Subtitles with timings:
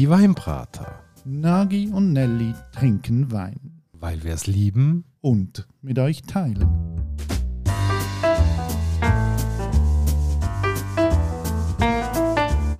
[0.00, 0.98] Die Weinbrater.
[1.26, 3.82] Nagi und Nelly trinken Wein.
[3.92, 5.04] Weil wir es lieben.
[5.20, 6.66] Und mit euch teilen.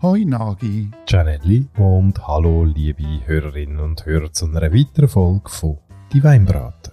[0.00, 0.90] Hoi Nagi.
[1.04, 5.76] Gianelli und hallo liebe Hörerinnen und Hörer zu einer weiteren Folge von
[6.14, 6.92] Die Weinbrater.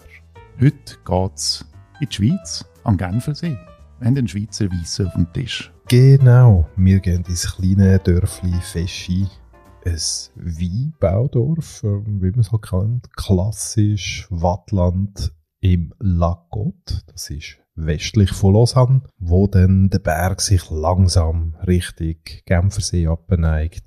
[0.59, 1.65] Heute geht's
[2.01, 3.57] in die Schweiz, am Genfersee.
[3.99, 5.71] Wir haben den Schweizer Weisse auf dem Tisch.
[5.87, 9.25] Genau, wir gehen ins kleine Dörfli Feschi.
[9.87, 9.95] Ein
[10.35, 13.15] Weinbaudorf, ähm, wie man es halt kennt.
[13.15, 17.05] Klassisch Wattland im Lagot.
[17.07, 23.85] Das ist westlich von Lausanne, wo dann der Berg sich langsam Richtung Genfersee abneigt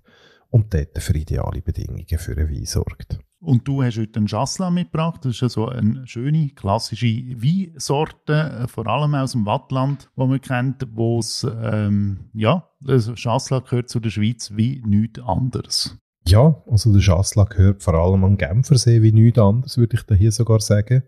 [0.48, 3.18] und dort für ideale Bedingungen für einen Wein sorgt.
[3.42, 5.24] Und du hast heute einen Chasselas mitgebracht.
[5.24, 10.40] Das ist also eine schöne, klassische Weinsorte, äh, vor allem aus dem Wattland, wo man
[10.40, 15.96] kennt, wo es, ähm, ja, also Chasselas gehört zu der Schweiz wie nichts anderes.
[16.26, 20.14] Ja, also der Chasselas gehört vor allem am Genfersee wie nichts anderes, würde ich da
[20.14, 21.02] hier sogar sagen.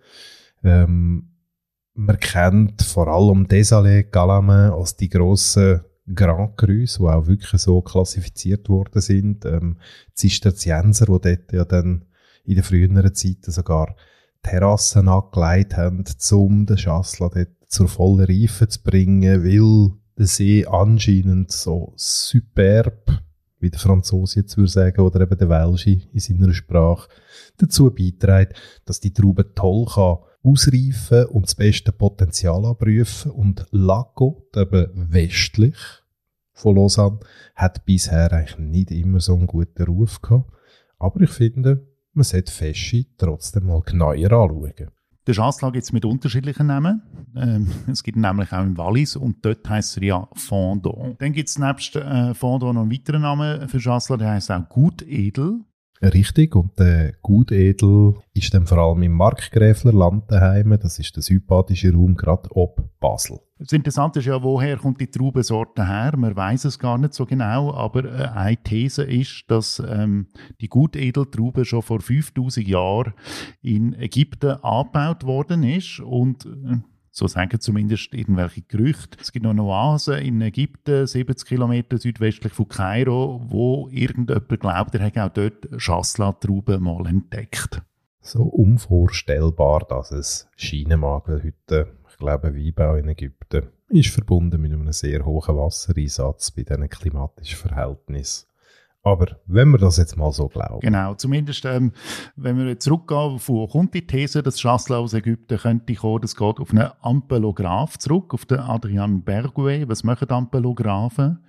[0.64, 1.29] Ähm,
[1.95, 5.83] man kennt vor allem Desalé, Galame als die grossen
[6.14, 9.45] Grand Crus, die auch wirklich so klassifiziert worden sind.
[9.45, 9.77] Ähm,
[10.14, 12.07] Zisterzienser, die dort ja dann
[12.45, 13.95] in den früheren Zeiten sogar
[14.43, 20.67] Terrassen angelegt haben, um den Schassler dort zur vollen Reife zu bringen, weil der See
[20.67, 23.23] anscheinend so superb,
[23.61, 27.09] wie der Franzose jetzt würde sagen, oder eben der Welsche in seiner Sprache,
[27.59, 28.55] dazu beiträgt,
[28.85, 33.31] dass die Traube toll kann ausreifen und das beste Potenzial abrufen.
[33.31, 35.77] Und Lago, eben westlich
[36.53, 37.20] von Lausanne,
[37.55, 40.53] hat bisher eigentlich nicht immer so einen guten Ruf gehabt.
[40.98, 44.91] Aber ich finde, man sollte Feschi trotzdem mal genauer anschauen.
[45.27, 47.03] Der Chasselas gibt es mit unterschiedlichen Namen.
[47.37, 51.15] Ähm, es gibt nämlich auch im Wallis und dort heisst er ja Fondon.
[51.19, 54.69] Dann gibt es nebst äh, Fondon noch einen weiteren Namen für Chasselas, der heisst auch
[54.69, 55.61] Gutedel.
[56.03, 60.77] Richtig, und der Gutedel ist dann vor allem im Markgräfler Land daheim.
[60.83, 63.39] Das ist der sympathische Raum gerade ob Basel.
[63.58, 66.14] Das Interessante ist ja, woher kommt die Traubensorte her?
[66.17, 70.27] Man weiß es gar nicht so genau, aber äh, eine These ist, dass ähm,
[70.61, 73.14] die Gutedeltraube schon vor 5000 Jahren
[73.61, 76.79] in Ägypten angebaut worden ist und äh,
[77.12, 79.18] so sagen zumindest irgendwelche Gerüchte.
[79.20, 84.95] Es gibt noch eine Oase in Ägypten, 70 Kilometer südwestlich von Kairo, wo irgendjemand glaubt,
[84.95, 87.83] er hätte auch dort Chasselas-Trauben mal entdeckt.
[88.23, 94.61] So unvorstellbar, dass es scheinen mag, weil heute, ich glaube, Weinbau in Ägypten ist verbunden
[94.61, 98.46] mit einem sehr hohen Wassereinsatz bei diesen klimatischen Verhältnissen.
[99.05, 100.80] Aber wenn wir das jetzt mal so glauben.
[100.80, 101.92] Genau, zumindest ähm,
[102.36, 106.36] wenn wir jetzt zurückgehen, wo kommt die These, dass Chasselas aus Ägypten könnte kommen, das
[106.36, 109.89] geht auf einen Ampelograph zurück, auf den Adrian Bergouet.
[109.89, 111.41] Was machen Ampelographen?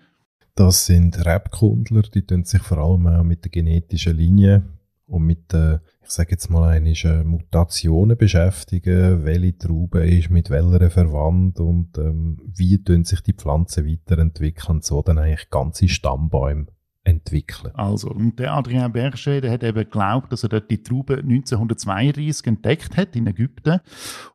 [0.56, 4.64] Das sind Rebkundler, die tun sich vor allem auch mit der genetischen Linie
[5.06, 10.90] und mit der, ich sage jetzt mal einige Mutationen beschäftigen, welche Traube ist mit welcher
[10.90, 16.68] verwandt und ähm, wie tun sich die Pflanzen weiterentwickeln, so dann eigentlich ganze Stammbäume
[17.04, 17.74] entwickeln.
[17.76, 22.48] Also, und der Adrien Berger, der hat eben geglaubt, dass er dort die Traube 1932
[22.48, 23.80] entdeckt hat in Ägypten.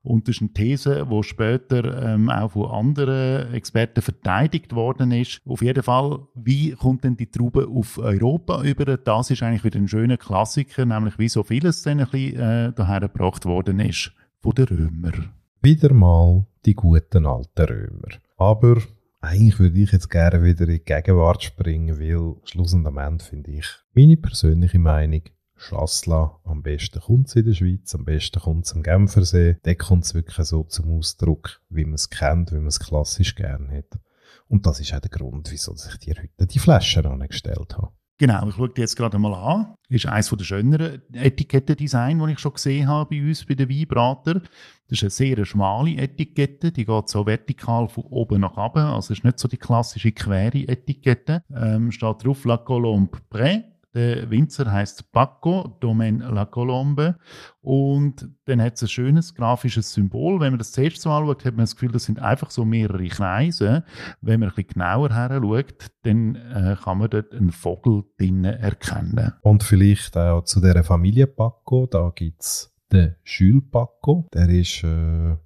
[0.02, 5.40] Und das ist eine These, die später ähm, auch von anderen Experten verteidigt worden ist.
[5.46, 8.96] Auf jeden Fall, wie kommt denn die Traube auf Europa über?
[8.96, 12.72] Das ist eigentlich wieder ein schöner Klassiker, nämlich wie so vieles dann ein bisschen äh,
[12.74, 15.30] daher gebracht worden ist von den Römern.
[15.62, 18.08] Wieder mal die guten alten Römer.
[18.36, 18.76] Aber
[19.20, 24.16] eigentlich würde ich jetzt gerne wieder in die Gegenwart springen, weil schlussendlich finde ich meine
[24.16, 25.22] persönliche Meinung,
[25.56, 29.56] Schassla, am besten kommt es in der Schweiz, am besten kommt es am Genfersee.
[29.64, 33.34] Da kommt es wirklich so zum Ausdruck, wie man es kennt, wie man es klassisch
[33.34, 33.98] gern hat.
[34.46, 37.92] Und das ist auch der Grund, wieso ich dir heute die Flaschen angestellt habe.
[38.20, 39.74] Genau, ich schaue die jetzt gerade mal an.
[39.88, 44.42] Ist eines der schöneren Etikettendesign, die ich schon gesehen habe bei uns, bei den Weinbrater.
[44.88, 49.12] Das ist eine sehr schmale Etikette, die geht so vertikal von oben nach unten, also
[49.12, 51.44] ist nicht so die klassische quere Etikette.
[51.54, 53.62] Ähm, steht drauf La Colombe Pré
[53.94, 57.16] der Winzer heißt Paco Domaine La Colombe
[57.60, 60.40] und dann hat es ein schönes grafisches Symbol.
[60.40, 63.08] Wenn man das zuerst so anschaut, hat man das Gefühl, das sind einfach so mehrere
[63.08, 63.84] Kreise.
[64.20, 68.54] Wenn man ein bisschen genauer her schaut, dann äh, kann man dort einen Vogel drinnen
[68.54, 69.32] erkennen.
[69.42, 74.84] Und vielleicht auch zu der Familie Paco, da gibt es den Jules Paco, der ist...
[74.84, 75.36] Äh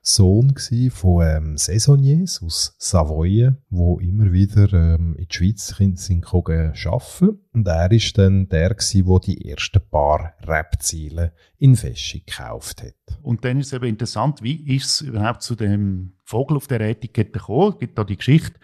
[0.00, 0.54] Sohn
[0.90, 7.38] von ähm, Saisonniers aus Savoyen, wo immer wieder ähm, in die Schweiz sind arbeiten.
[7.52, 13.18] Und er ist dann der der die ersten paar Rebziele in Feschi gekauft hat.
[13.22, 16.80] Und dann ist es eben interessant, wie ist es überhaupt zu dem Vogel auf der
[16.80, 17.72] Etikette gekommen?
[17.74, 18.58] Es gibt da die Geschichte,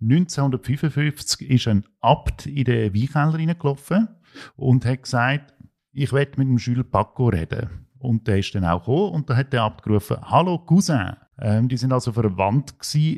[0.00, 4.08] 1955 ist ein Abt in den Weinkeller reingelaufen
[4.56, 5.54] und hat gesagt,
[5.92, 7.85] ich werde mit dem Schüler Paco reden.
[8.06, 11.16] Und der ist dann auch gekommen und da hat der Abt gerufen, Hallo Cousin.
[11.38, 12.74] Ähm, die sind also verwandt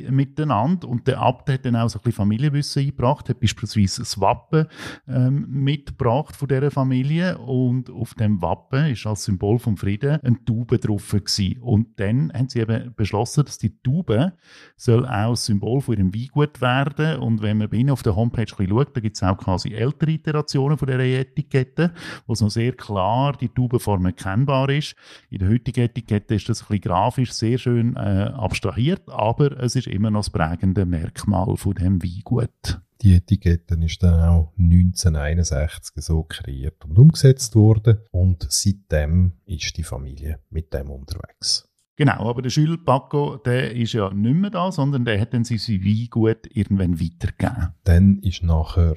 [0.09, 4.19] miteinander und der Abt hat dann auch so ein bisschen Familienwissen eingebracht, hat beispielsweise das
[4.19, 4.67] Wappen
[5.07, 10.45] ähm, mitgebracht von dieser Familie und auf dem Wappen ist als Symbol vom Frieden ein
[10.45, 11.59] Taube drauf gewesen.
[11.61, 14.33] Und dann haben sie eben beschlossen, dass die Taube
[14.75, 18.15] soll auch das Symbol von ihrem Weingut werden und wenn man bei ihnen auf der
[18.15, 21.93] Homepage ein bisschen schaut, da gibt es auch quasi ältere Iterationen von dieser Etikette,
[22.27, 24.95] wo es noch sehr klar die Taubenform erkennbar ist.
[25.29, 29.75] In der heutigen Etikette ist das ein bisschen grafisch sehr schön äh, abstrahiert, aber es
[29.75, 32.81] ist immer noch das prägende Merkmal von dem Weingut.
[33.01, 39.83] Die Etikette ist dann auch 1961 so kreiert und umgesetzt worden und seitdem ist die
[39.83, 41.69] Familie mit dem unterwegs.
[41.95, 45.43] Genau, aber der Jules Paco, der ist ja nicht mehr da, sondern der hat dann
[45.43, 47.73] sein Weingut irgendwann weitergegeben.
[47.83, 48.95] Dann ist nachher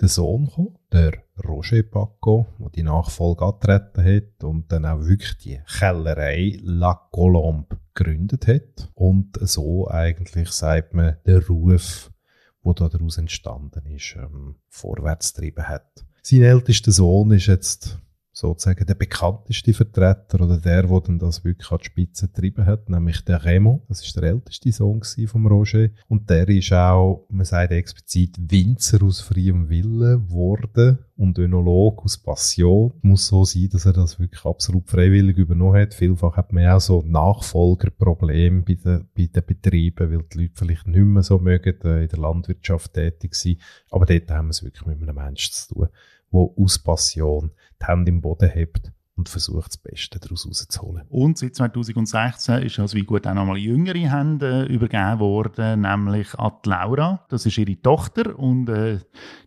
[0.00, 1.12] der Sohn gekommen, der
[1.46, 7.78] Roger Paco, der die Nachfolge angetreten hat und dann auch wirklich die Kellerei La Colombe
[7.94, 8.90] gegründet hat.
[8.94, 12.10] Und so eigentlich, sagt man, der Ruf,
[12.64, 16.04] der daraus entstanden ist, ähm, vorwärts getrieben hat.
[16.22, 17.98] Sein ältester Sohn ist jetzt
[18.34, 22.90] sozusagen der bekannteste Vertreter oder der, der dann das wirklich an die Spitze getrieben hat,
[22.90, 23.84] nämlich der Remo.
[23.88, 25.88] Das ist der älteste Sohn vom Roger.
[26.08, 32.18] Und der ist auch, man sagt explizit, Winzer aus freiem Willen geworden und Önolog aus
[32.18, 32.92] Passion.
[33.02, 35.94] Muss so sein, dass er das wirklich absolut freiwillig übernommen hat.
[35.94, 40.88] Vielfach hat man auch so Nachfolgerprobleme bei den, bei den Betrieben, weil die Leute vielleicht
[40.88, 43.60] nicht mehr so mögen, äh, in der Landwirtschaft tätig sind.
[43.90, 45.88] Aber dort haben wir es wirklich mit einem Menschen zu tun
[46.34, 51.04] wo aus Passion die Hände im Boden hebt und versucht, das Beste daraus rauszuholen.
[51.08, 56.52] Und seit 2016 ist also wie gut auch nochmal jüngere Hände übergeben worden, nämlich an
[56.64, 57.24] Laura.
[57.28, 58.98] Das ist ihre Tochter und äh,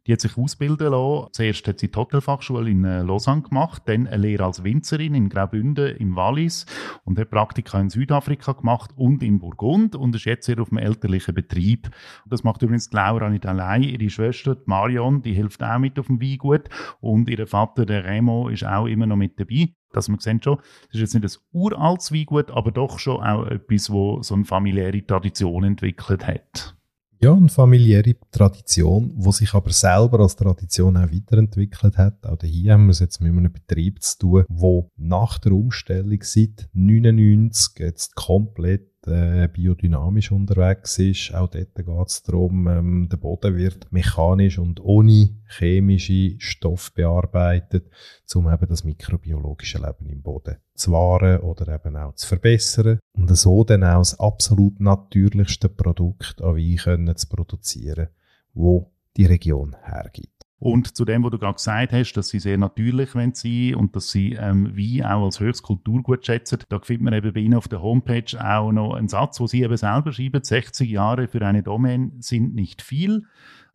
[0.06, 1.28] die hat sich ausbilden lassen.
[1.34, 5.28] Zuerst hat sie die Hotelfachschule in äh, Lausanne gemacht, dann eine Lehre als Winzerin in
[5.28, 6.66] Graubünden im Wallis
[7.04, 10.78] und hat Praktika in Südafrika gemacht und in Burgund und ist jetzt hier auf dem
[10.78, 11.90] elterlichen Betrieb.
[12.26, 13.84] Das macht übrigens die Laura nicht allein.
[13.84, 16.70] Ihre Schwester Marion, die hilft auch mit auf dem Weingut
[17.02, 19.67] und ihr Vater, der Remo, ist auch immer noch mit dabei.
[19.94, 23.46] Dass man sehen schon, das ist jetzt nicht ein uraltes Weingut, aber doch schon auch
[23.48, 26.78] etwas, wo so eine familiäre Tradition entwickelt hat.
[27.20, 32.24] Ja, eine familiäre Tradition, die sich aber selber als Tradition auch weiterentwickelt hat.
[32.28, 36.20] Auch hier haben wir es jetzt mit einem Betrieb zu tun, wo nach der Umstellung
[36.22, 41.34] seit 1999 jetzt komplett äh, biodynamisch unterwegs ist.
[41.34, 47.90] Auch dort geht es darum, ähm, der Boden wird mechanisch und ohne chemische Stoffe bearbeitet,
[48.36, 53.36] um eben das mikrobiologische Leben im Boden zu wahren oder eben auch zu verbessern und
[53.36, 58.10] so dann auch das absolut natürlichste Produkt an Wein zu produzieren,
[58.54, 60.37] wo die Region hergibt.
[60.60, 63.96] Und zu dem, was du gerade gesagt hast, dass sie sehr natürlich sein wollen und
[63.96, 67.54] dass sie ähm, Wein auch als höchstes Kulturgut schätzen, da findet man eben bei ihnen
[67.54, 71.46] auf der Homepage auch noch einen Satz, wo sie eben selber schreiben, 60 Jahre für
[71.46, 73.26] eine Domain sind nicht viel,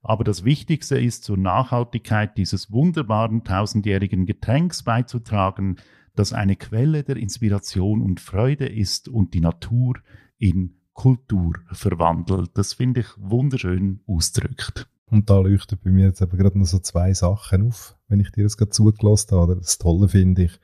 [0.03, 5.77] aber das Wichtigste ist, zur Nachhaltigkeit dieses wunderbaren tausendjährigen Getränks beizutragen,
[6.17, 9.95] das eine Quelle der Inspiration und Freude ist und die Natur
[10.39, 12.51] in Kultur verwandelt.
[12.55, 14.89] Das finde ich wunderschön ausdrückt.
[15.13, 18.33] Und da leuchten bei mir jetzt eben gerade noch so zwei Sachen auf, wenn ich
[18.33, 19.57] dir das gerade zugelassen habe.
[19.57, 20.59] Das Tolle finde ich,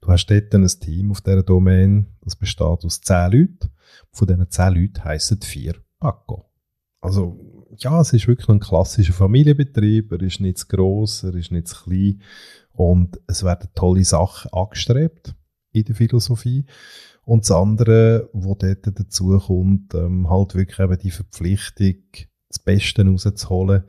[0.00, 3.70] du hast dort ein Team auf dieser Domain, das besteht aus zehn Leuten.
[4.10, 6.46] Von diesen zehn Leuten heissen vier Paco.
[7.02, 10.12] Also, ja, es ist wirklich ein klassischer Familienbetrieb.
[10.12, 12.22] Er ist nicht zu gross, er ist nicht zu klein.
[12.72, 15.34] Und es werden tolle Sachen angestrebt
[15.72, 16.64] in der Philosophie.
[17.26, 21.96] Und das andere, was dort dazu kommt, ähm, halt wirklich eben die Verpflichtung,
[22.50, 23.84] das Beste rauszuholen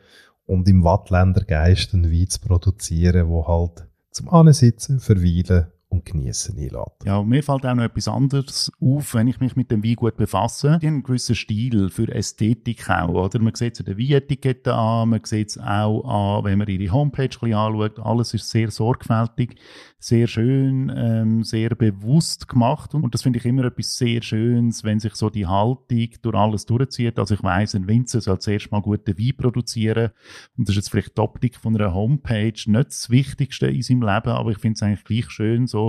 [0.46, 6.58] und im Wattländer Geist einen Wein zu produzieren, wo halt zum Ansitzen, Verweilen und Genießen
[6.58, 6.74] einlädt.
[7.06, 10.80] Ja, mir fällt auch noch etwas anderes auf, wenn ich mich mit dem Weingut befasse.
[10.82, 13.40] Die haben einen gewissen Stil für Ästhetik auch, oder?
[13.40, 16.04] Man sieht es an der Weinetikette an, man sieht es auch
[16.38, 18.00] an, wenn man ihre Homepage ein anschaut.
[18.00, 19.58] Alles ist sehr sorgfältig,
[20.00, 22.94] sehr schön, ähm, sehr bewusst gemacht.
[22.94, 26.66] Und das finde ich immer etwas sehr Schönes, wenn sich so die Haltung durch alles
[26.66, 27.20] durchzieht.
[27.20, 30.12] Also ich weiss, ein Winzer soll zuerst mal guten Wein produzieren.
[30.58, 34.04] Und das ist jetzt vielleicht die Optik von einer Homepage nicht das Wichtigste in seinem
[34.04, 35.81] Leben, aber ich finde es eigentlich gleich schön, so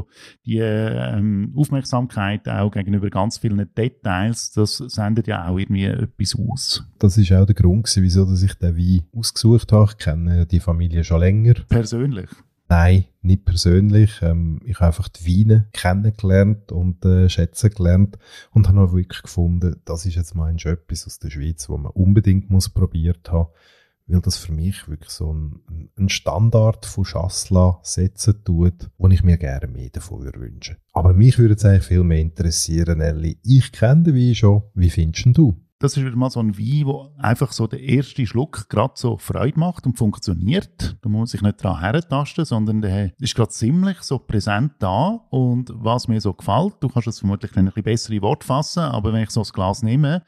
[0.44, 6.84] die ähm, Aufmerksamkeit auch gegenüber ganz vielen Details, das sendet ja auch irgendwie etwas aus.
[6.98, 9.90] Das ist auch der Grund, wieso dass ich den Wein ausgesucht habe.
[9.90, 11.54] Ich kenne die Familie schon länger.
[11.68, 12.30] Persönlich?
[12.72, 14.20] Nein, nicht persönlich.
[14.22, 18.16] Ähm, ich habe einfach die Weine kennengelernt und äh, schätzen gelernt
[18.50, 21.92] und habe auch wirklich gefunden, das ist jetzt mal etwas aus der Schweiz, wo man
[21.92, 23.50] unbedingt muss probiert haben,
[24.12, 29.22] weil das für mich wirklich so ein, ein Standard von Schassla setzen tut, wo ich
[29.22, 30.76] mir gerne mehr davon wünsche.
[30.92, 33.38] Aber mich würde es eigentlich viel mehr interessieren, Elli.
[33.42, 34.62] Ich kenne den Wein schon.
[34.74, 35.56] Wie findest du?
[35.82, 39.16] Das ist wieder mal so ein Wein, wo einfach so der erste Schluck gerade so
[39.16, 40.96] Freude macht und funktioniert.
[41.02, 45.26] Da muss man sich nicht dran herentasten, sondern der ist gerade ziemlich so präsent da.
[45.30, 49.12] Und was mir so gefällt, du kannst es vermutlich ein bisschen bessere Wort fassen, aber
[49.12, 50.22] wenn ich so das Glas nehme,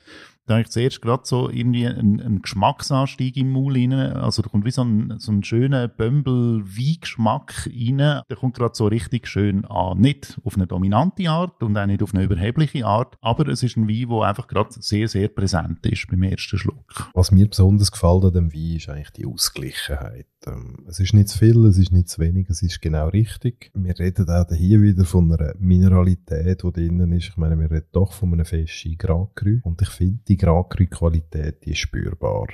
[0.47, 3.93] da habe ich zuerst gerade so irgendwie einen, einen Geschmacksanstieg im Maul rein.
[3.93, 7.97] Also da kommt wie so ein, so ein schöner Bömbel-Wein-Geschmack rein.
[7.99, 9.99] Der kommt gerade so richtig schön an.
[9.99, 13.77] Nicht auf eine dominante Art und auch nicht auf eine überhebliche Art, aber es ist
[13.77, 17.11] ein Wein, der einfach gerade sehr, sehr präsent ist beim ersten Schluck.
[17.15, 20.27] Was mir besonders gefällt an dem Wein ist eigentlich die Ausgleichenheit.
[20.47, 23.71] Ähm, es ist nicht zu viel, es ist nicht zu wenig, es ist genau richtig.
[23.75, 27.29] Wir reden auch hier wieder von einer Mineralität, die drinnen ist.
[27.29, 29.59] Ich meine, wir reden doch von einem festen Grand Cru.
[29.63, 32.49] Und ich finde, die Grand Cru-Qualität, ist spürbar.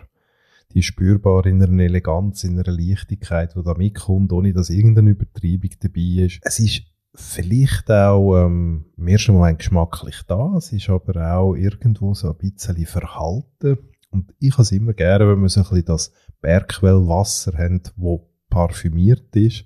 [0.72, 5.10] Die ist spürbar in einer Eleganz, in einer Leichtigkeit, die da mitkommt, ohne dass irgendeine
[5.10, 6.38] Übertreibung dabei ist.
[6.42, 6.82] Es ist
[7.14, 12.36] vielleicht auch ähm, im ersten Moment geschmacklich da, es ist aber auch irgendwo so ein
[12.36, 13.78] bisschen verhalten.
[14.10, 18.28] Und ich habe es immer gerne, wenn wir so ein bisschen das Bergquellwasser haben, wo
[18.48, 19.64] parfümiert ist,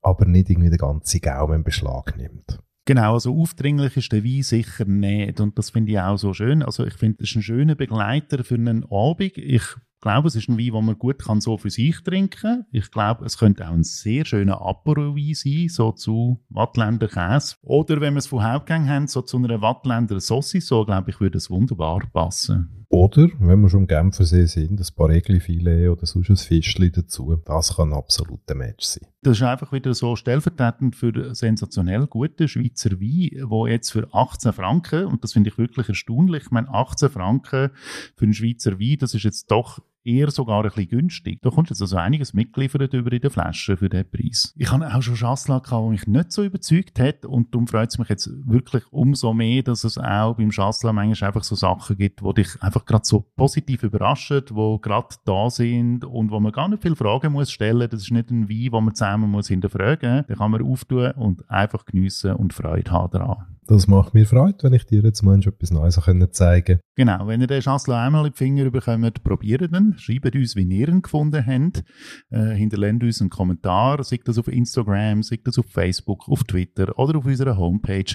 [0.00, 2.60] aber nicht irgendwie den ganzen Gaumen in Beschlag nimmt.
[2.84, 5.40] Genau, also aufdringlich ist der Wein sicher nicht.
[5.40, 6.62] Und das finde ich auch so schön.
[6.62, 9.38] Also ich finde, das ist ein schöner Begleiter für einen Abend.
[9.38, 9.62] Ich
[10.00, 13.24] glaube, es ist ein Wein, den man gut kann so für sich trinken Ich glaube,
[13.24, 17.54] es könnte auch ein sehr schöner Apero-Wein sein, so zu Wattländer Käse.
[17.62, 21.38] Oder wenn wir es von Hauptgang haben, so zu einer Wattländer Saucisse, glaube ich, würde
[21.38, 22.81] es wunderbar passen.
[22.92, 27.40] Oder, wenn wir schon im Genfersee sind, ein paar Egli-Filet oder sonst ein Fischchen dazu.
[27.46, 29.08] Das kann ein Match sein.
[29.22, 34.52] Das ist einfach wieder so stellvertretend für sensationell gute Schweizer Wein, wo jetzt für 18
[34.52, 37.70] Franken, und das finde ich wirklich erstaunlich, ich meine 18 Franken
[38.14, 41.40] für einen Schweizer Wein, das ist jetzt doch eher sogar ein bisschen günstig.
[41.42, 44.54] Da kommt jetzt also einiges mitgeliefert über in der Flasche für den Preis.
[44.56, 47.90] Ich habe auch schon Chasselas gehabt, der mich nicht so überzeugt hat und darum freut
[47.90, 51.96] es mich jetzt wirklich umso mehr, dass es auch beim Chasselas manchmal einfach so Sachen
[51.96, 56.52] gibt, wo dich einfach gerade so positiv überraschen, wo gerade da sind und wo man
[56.52, 57.88] gar nicht viele Fragen muss stellen.
[57.90, 60.24] Das ist nicht ein Wein, wo man zusammen muss hinterfragen.
[60.26, 63.52] Den kann man auftun und einfach geniessen und Freude haben daran.
[63.66, 66.00] Das macht mir Freude, wenn ich dir jetzt mal etwas Neues
[66.32, 66.80] zeigen kann.
[66.94, 70.62] Genau, wenn ihr den Chasselas einmal in die Finger bekommt, probiert ihn schreibt uns, wie
[70.62, 71.84] ihr ihn gefunden habt.
[72.30, 76.98] Äh, hinterlasst uns einen Kommentar, sei das auf Instagram, sei das auf Facebook, auf Twitter
[76.98, 78.14] oder auf unserer Homepage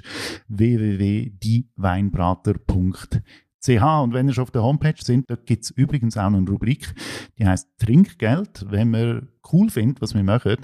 [3.68, 4.04] www.dieweinbrater.ch.
[4.04, 6.94] Und wenn ihr schon auf der Homepage sind, dort gibt es übrigens auch eine Rubrik,
[7.38, 8.66] die heißt Trinkgeld.
[8.70, 10.58] Wenn man cool findet, was wir machen,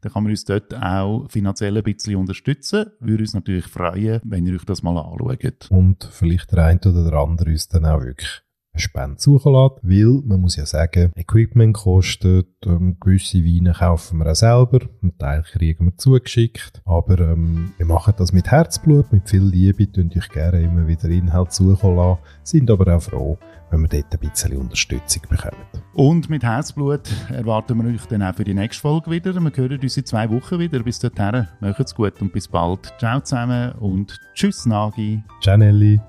[0.00, 2.86] dann kann man uns dort auch finanziell ein bisschen unterstützen.
[3.00, 5.70] Würde uns natürlich freuen, wenn ihr euch das mal anschaut.
[5.70, 8.42] Und vielleicht der eine oder der andere uns dann auch wirklich
[8.80, 14.18] eine Spende suchen lässt, weil man muss ja sagen, Equipment kostet, ähm, gewisse Weine kaufen
[14.18, 19.12] wir auch selber, einen Teil kriegen wir zugeschickt, aber ähm, wir machen das mit Herzblut,
[19.12, 23.38] mit viel Liebe, tun euch gerne immer wieder Inhalt suchen lassen, sind aber auch froh,
[23.70, 25.62] wenn wir dort ein bisschen Unterstützung bekommen.
[25.94, 29.34] Und mit Herzblut erwarten wir euch dann auch für die nächste Folge wieder.
[29.34, 30.82] Wir hören uns in zwei Wochen wieder.
[30.82, 32.92] Bis dahin, macht's gut und bis bald.
[32.98, 35.22] Ciao zusammen und tschüss Nagi.
[35.40, 36.00] Ciao Nelly.